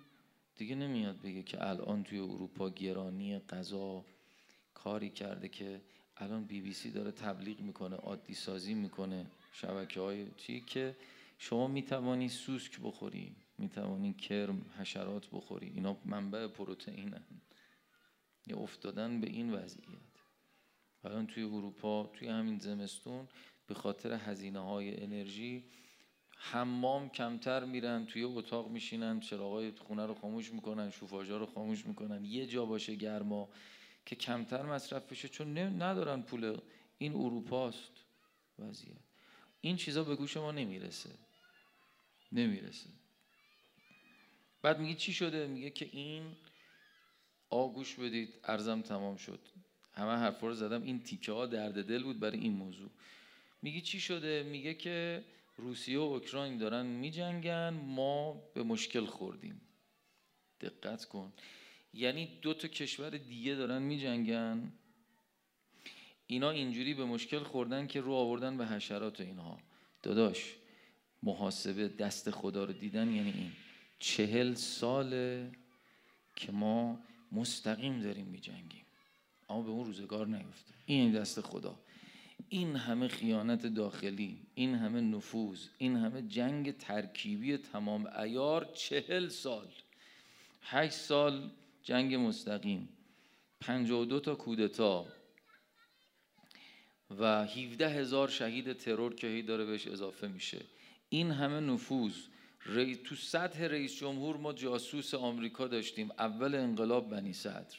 [0.56, 4.06] دیگه نمیاد بگه که الان توی اروپا گرانی غذا
[4.74, 5.82] کاری کرده که
[6.18, 9.26] الان بی بی سی داره تبلیغ می‌کنه عادی سازی می‌کنه.
[9.54, 10.96] شبکه های چی که
[11.38, 15.72] شما می‌توانی سوسک بخوری می‌توانی کرم حشرات بخوری.
[15.76, 17.16] اینا منبع پروتئین
[18.48, 19.88] یه افتادن به این وضعیت.
[21.04, 23.28] الان توی اروپا توی همین زمستون
[23.68, 25.64] به خاطر هزینه های انرژی
[26.38, 32.26] حمام کمتر میرن توی اتاق میشینن چراغای خونه رو خاموش می‌کنن شوفاژا رو خاموش می‌کنن.
[32.26, 33.50] یه جا باشه گرما
[34.06, 36.58] که کمتر مصرف بشه چون ندارن پول.
[36.98, 37.92] این اروپاست
[38.60, 38.96] وضعیت.
[39.62, 41.10] این چیزا به گوش ما نمی‌رسه.
[42.32, 42.90] نمی‌رسه.
[44.62, 46.36] بعد میگه چی شده؟ میگه که این
[47.54, 49.40] آگوش بدید ارزم تمام شد.
[49.94, 50.84] همه حرفا رو زدم.
[50.84, 52.90] این تیکه ها درد دل بود برای این موضوع.
[53.62, 55.24] میگه چی شده؟ میگه که
[55.58, 59.62] روسیه و اوکراین دارن میجنگن ما به مشکل خوردیم.
[60.62, 61.34] دقت کن.
[61.94, 64.72] یعنی دو تا کشور دیگه دارن میجنگن.
[66.28, 69.60] اینا اینجوری به مشکل خوردن که رو آوردن به حشرات اینها.
[70.04, 70.56] داداش
[71.24, 73.52] محاسبه دست خدا رو دیدن یعنی این.
[74.00, 75.52] چهل ساله
[76.36, 77.00] که ما
[77.34, 78.86] مستقیم داریم میجنگیم.
[79.50, 81.80] اما به اون روزگار نیفته این دست خدا.
[82.50, 89.68] این همه خیانت داخلی این همه نفوذ این همه جنگ ترکیبی تمام ایار چهل سال.
[90.62, 91.50] هشت سال
[91.84, 92.90] جنگ مستقیم.
[93.88, 95.06] دو تا کودتا.
[97.20, 100.66] و 17 هزار شهید ترور که هی داره بهش اضافه میشه.
[101.10, 102.14] این همه نفوذ
[103.06, 107.78] تو سطح رئیس جمهور ما جاسوس آمریکا داشتیم اول انقلاب بنی صدر.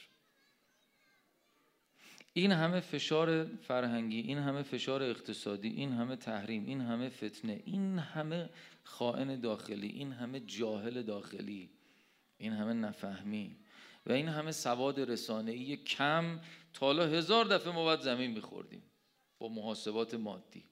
[2.32, 7.98] این همه فشار فرهنگی این همه فشار اقتصادی این همه تحریم این همه فتنه این
[7.98, 8.50] همه
[8.84, 11.70] خائن داخلی این همه جاهل داخلی
[12.38, 13.56] این همه نفهمی
[14.06, 16.40] و این همه سواد رسانه‌ای کم
[16.72, 18.82] تا حالا هزار دفعه ما باید زمین میخوردیم
[19.38, 20.64] با محاسبات مادی.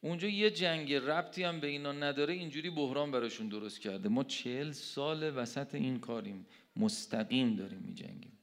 [0.00, 4.08] اونجا یه جنگ ربطی هم به اینا نداره اینجوری بحران براشون درست کرده.
[4.08, 6.46] ما چهل سال وسط این کاریم.
[6.76, 8.38] مستقیم داریم میجنگیم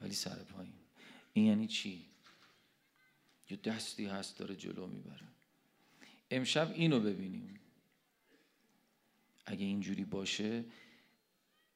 [0.00, 0.72] ولی سر پایین
[1.32, 2.04] این یعنی چی؟
[3.50, 5.28] یه دستی هست داره جلو می‌بره.
[6.30, 7.60] امشب اینو ببینیم.
[9.46, 10.64] اگه اینجوری باشه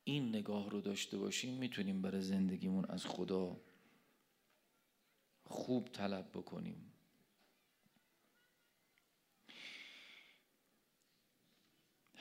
[0.05, 3.61] این نگاه رو داشته باشیم می‌تونیم برای زندگیمون از خدا
[5.45, 6.92] خوب طلب بکنیم.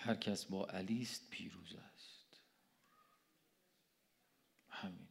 [0.03, 2.39] هر کس با علی است پیروز است.
[4.69, 5.07] همین.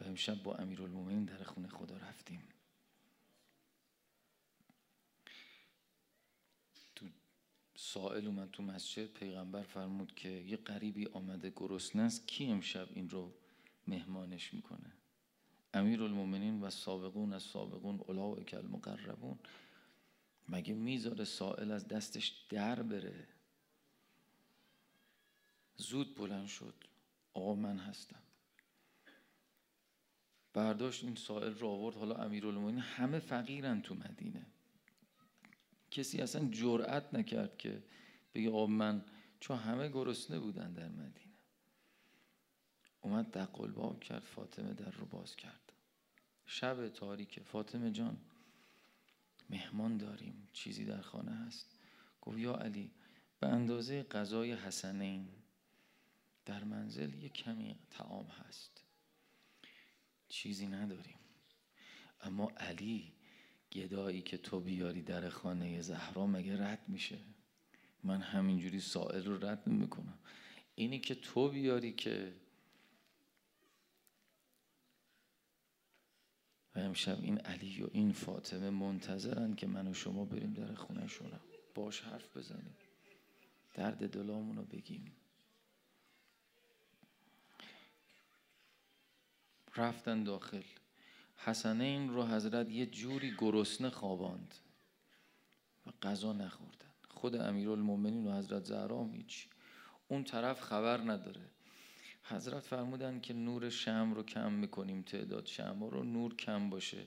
[0.00, 2.42] و امشب با امیرالمومنین در خونه خدا رفتیم.
[6.94, 7.06] تو
[7.76, 13.10] سائل اومد تو مسجد پیغمبر فرمود که یه غریبی آمده گرسنه است کی امشب این
[13.10, 13.34] رو
[13.86, 14.92] مهمانش می‌کنه؟
[15.74, 19.38] امیرالمومنین و سابقون از سابقون اولئک المقربون.
[20.48, 23.37] مگه می‌ذاره سائل از دستش در بره؟
[25.78, 26.74] زود بلند شد.
[27.34, 28.22] آقا من هستم.
[30.52, 31.96] برداشت این سائل رو آورد.
[31.96, 34.46] حالا امیرالمومنین همه فقیرن تو مدینه.
[35.90, 37.82] کسی اصلا جرأت نکرد که
[38.34, 39.04] بگه آقا من
[39.40, 41.34] چون همه گرسنه بودن در مدینه.
[43.00, 45.72] اومد دقل باب کرد فاطمه در رو باز کرد.
[46.46, 48.16] شب تاریک فاطمه جان
[49.50, 50.48] مهمان داریم.
[50.52, 51.78] چیزی در خانه هست.
[52.20, 52.90] گفت یا علی
[53.40, 55.28] به اندازه غذای حسنین.
[56.48, 58.84] در منزل یه کمی تعام هست.
[60.28, 61.18] چیزی نداریم.
[62.20, 63.12] اما علی
[63.72, 67.18] گدایی که تو بیاری در خانه زهرا مگه رد میشه؟
[68.04, 70.18] من همینجوری سائل رو رد می‌کنم
[70.74, 72.34] اینی که تو بیاری که
[76.74, 81.40] و امشب این علی و این فاطمه منتظرن که من و شما بریم در خونهشون
[81.74, 82.76] باش حرف بزنیم.
[83.74, 85.12] درد دلامون رو بگیم.
[89.78, 90.62] رفتن داخل.
[91.36, 94.54] حسنین رو حضرت یه جوری گرسنه خواباند
[95.86, 96.90] و غذا نخوردن.
[97.08, 99.46] خود امیرالمومنین و حضرت زهرا هیچ.
[100.08, 101.40] اون طرف خبر نداره.
[102.24, 107.06] حضرت فرمودن که نور شم رو کم می‌کنیم تعداد شم رو نور کم باشه.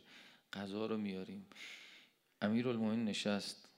[0.53, 1.45] غذا رو میاریم.
[2.41, 3.69] امیرالمومنین نشست.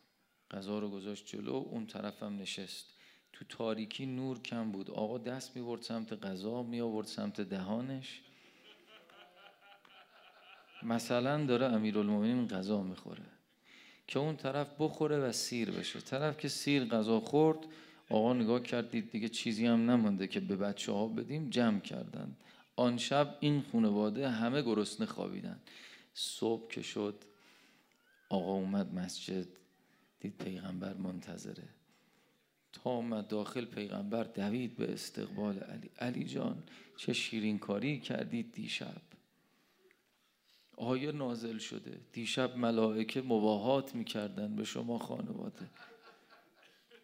[0.51, 2.85] غذا رو گذاشت جلو اون طرف هم نشست.
[3.33, 4.91] تو تاریکی نور کم بود.
[4.91, 8.21] آقا دست میورد سمت غذا می آورد سمت دهانش.
[10.85, 13.23] مثلا داره امیرالمومنین غذا می‌خوره.
[14.07, 15.99] که اون طرف بخوره و سیر بشه.
[15.99, 17.57] طرف که سیر غذا خورد
[18.09, 22.35] آقا نگاه کردید دیگه چیزی هم نمانده که به بچه ها بدیم جمع کردن.
[22.75, 25.59] آن شب این خانواده همه گرسنه خوابیدن.
[26.13, 27.23] صبح که شد
[28.29, 29.47] آقا اومد مسجد
[30.19, 31.69] دید پیغمبر منتظره.
[32.73, 35.89] تا اومد داخل پیغمبر دوید به استقبال علی.
[35.99, 36.63] علی جان
[36.97, 39.12] چه شیرین کاری کردید دیشب.
[40.77, 45.69] آیه نازل شده؟ دیشب ملائکه مباهات می‌کردن به شما خانواده.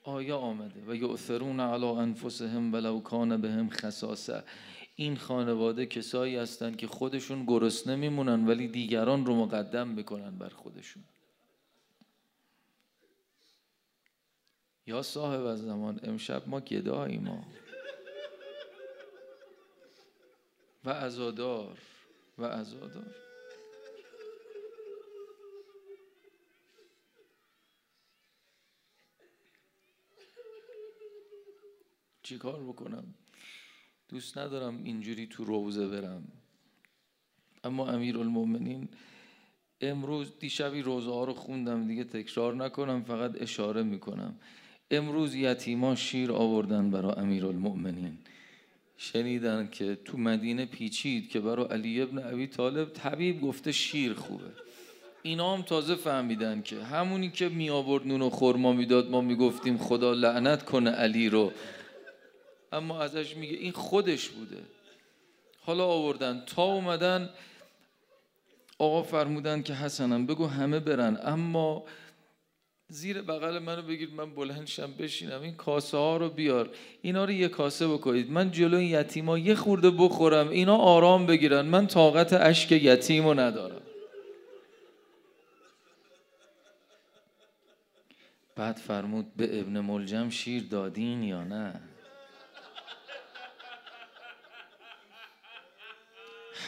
[0.03, 4.43] آیه آمده؟ و یؤثرون علی انفسهم ولو کان بهم خصاصه.
[4.95, 11.03] این خانواده کسایی هستند که خودشون گرسنه میمونن ولی دیگران رو مقدم می‌کنن بر خودشون.
[14.87, 17.47] یا صاحب از زمان امشب ما گدایی ما
[20.85, 21.77] و ازادار
[22.37, 23.28] و ازادار.
[32.29, 33.03] چیکار بکنم؟
[34.09, 36.23] دوست ندارم اینجوری تو روزه برم.
[37.63, 38.87] اما امیر المومنین
[39.81, 44.35] امروز دیشبی روزه ها رو خوندم دیگه تکرار نکنم فقط اشاره می‌کنم.
[44.91, 48.17] امروز یتیما شیر آوردن برای امیر المؤمنین
[48.97, 54.51] شنیدن که تو مدینه پیچید که برای علی ابن ابی طالب طبیب گفته شیر خوبه.
[55.23, 59.77] اینا هم تازه فهمیدن که همونی که می آورد نون و خورما می‌داد ما می‌گفتیم
[59.77, 61.51] خدا لعنت کنه علی رو.
[62.71, 64.57] اما ازش میگه این خودش بوده.
[65.61, 66.43] حالا آوردن.
[66.45, 67.29] تا اومدن
[68.77, 71.19] آقا فرمودن که حسنم بگو همه برن.
[71.23, 71.83] اما
[72.87, 75.41] زیر بغل منو بگیر من بلندشم بشینم.
[75.41, 76.69] این کاسه ها رو بیار.
[77.01, 78.31] اینا رو یه کاسه بکنید.
[78.31, 80.49] من جلو یتیما یه خورده بخورم.
[80.49, 81.61] اینا آرام بگیرن.
[81.61, 83.81] من طاقت اشک یتیم رو ندارم.
[88.55, 91.81] بعد فرمود به ابن ملجم شیر دادین یا نه؟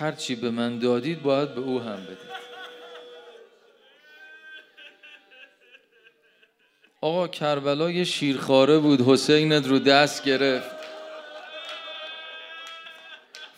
[0.02, 2.32] هرچی به من دادید باید به او هم بدید.
[7.02, 9.02] آقا کربلا یه شیرخواره بود.
[9.02, 10.76] حسینت رو دست گرفت.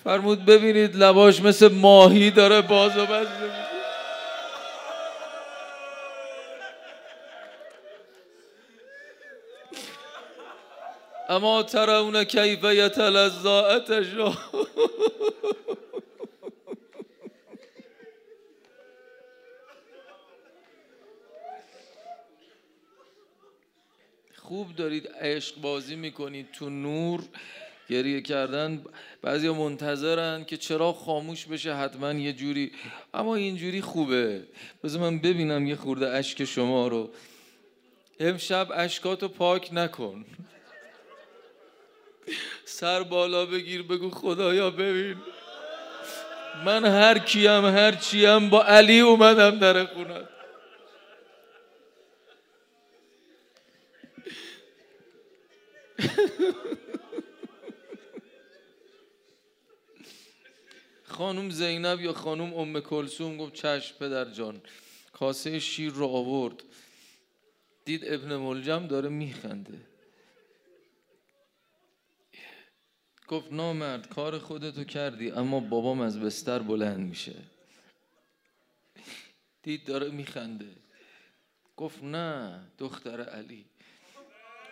[0.03, 2.61] فرمود ببینید لباش مثل ماهی داره.
[2.61, 3.73] باز و بسته
[11.29, 14.33] اما ترون کیف یتلزا اتشا
[24.43, 27.23] خوب دارید عشق بازی می‌کنید تو نور.
[27.89, 28.85] گریه کردن
[29.21, 32.71] بعضی منتظرن که چرا خاموش بشه حتما یه جوری.
[33.13, 34.43] اما اینجوری خوبه.
[34.83, 37.09] بذار من ببینم یه خورده اشک شما رو.
[38.19, 40.25] امشب اشکاتو پاک نکن.
[42.65, 45.15] سر بالا بگیر بگو خدایا ببین.
[46.65, 50.29] من هر کیم هر چیم با علی اومدم در خونت
[61.13, 64.61] خانم زینب یا خانم ام کلسوم گفت چشم پدر جان
[65.11, 66.63] کاسه شیر رو آورد.
[67.85, 69.79] دید ابن ملجم داره میخنده.
[73.27, 77.35] گفت نامرد کار خودتو کردی اما بابام از بستر بلند میشه.
[79.63, 80.69] دید داره میخنده.
[81.77, 83.65] گفت نه دختر علی.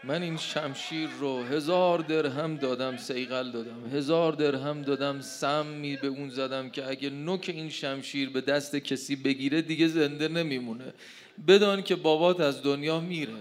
[0.04, 3.90] من این شمشیر رو هزار درهم دادم سیغل دادم.
[3.94, 9.16] هزار درهم دادم سمی به اون زدم که اگه نوک این شمشیر به دست کسی
[9.16, 10.94] بگیره دیگه زنده نمیمونه.
[11.48, 13.34] بدان که بابات از دنیا میره.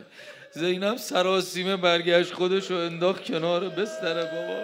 [0.53, 3.69] زینب سراسیمه برگشت خودش رو انداخت کنار.
[3.69, 4.63] بستر بابا.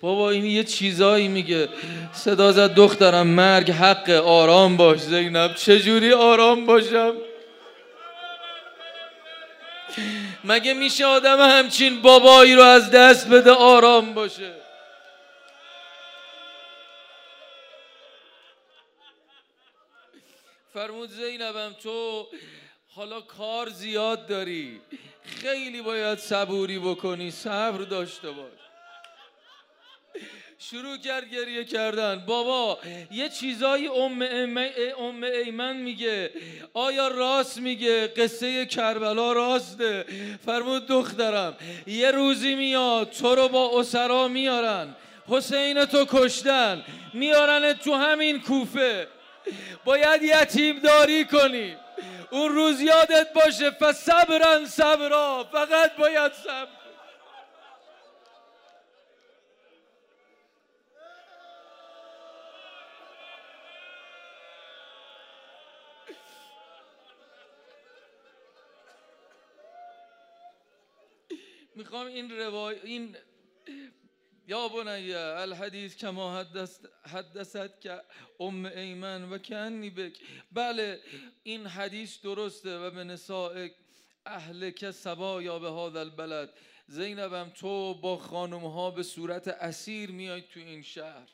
[0.00, 1.68] بابا این یه چیزایی میگه.
[2.12, 5.00] صدا زد دخترم مرگ حق آرام باش.
[5.00, 7.12] زینب چجوری آرام باشم؟
[10.44, 14.54] مگه میشه آدم همچین بابایی رو از دست بده آرام باشه؟
[20.72, 22.26] فرمود زینبم تو
[22.88, 24.80] حالا کار زیاد داری.
[25.24, 28.52] خیلی باید صبوری بکنی صبر داشته باش.
[30.58, 32.24] شروع کرد گریه کردن.
[32.26, 32.78] بابا
[33.10, 34.22] یه چیزایی ام,
[34.98, 36.30] ام ایمن میگه.
[36.74, 40.04] آیا راست میگه؟ قصه کربلا راسته.
[40.46, 44.96] فرمود دخترم یه روزی میاد تو رو با اسرا میارن.
[45.28, 46.84] حسین تو کشتن.
[47.14, 49.08] میارن تو همین کوفه.
[49.84, 51.76] باید یتیم داری کنی.
[52.30, 55.48] اون روز یادت باشه فصبرن صبرا.
[55.52, 56.83] فقط باید صبر
[71.94, 73.16] می‌خوام این روای این
[74.48, 78.00] یا بنی الحدیث کما حدث حدثت که
[78.40, 80.18] ام ایمن و کنی بک.
[80.52, 81.00] بله
[81.42, 83.68] این حدیث درسته و به نساء
[84.26, 86.50] اهل که سبا یا به هذا البلد.
[86.86, 91.28] زینبم تو با خانم ها به صورت اسیر میای تو این شهر.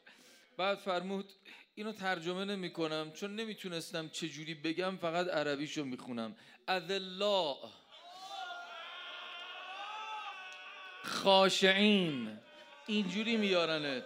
[0.56, 1.32] بعد فرمود
[1.74, 6.36] اینو ترجمه نمی کنم چون نمی‌تونستم چجوری بگم فقط عربیشو می‌خونم.
[6.68, 7.56] اذلا
[11.02, 12.38] خاشعین.
[12.86, 14.04] اینجوری میارنت.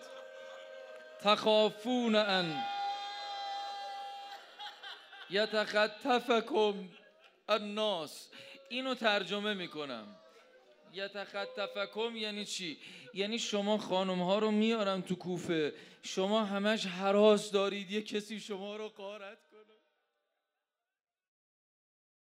[1.23, 2.65] تخافون ان.
[5.31, 6.89] یتخطفکم
[7.49, 8.29] الناس.
[8.69, 10.17] اینو ترجمه می‌کنم.
[10.93, 12.79] یتخطفکم یعنی چی؟
[13.15, 15.73] یعنی شما خانم ها رو میارم تو کوفه.
[16.03, 17.91] شما همش حراس دارید.
[17.91, 19.39] یه کسی شما رو قارت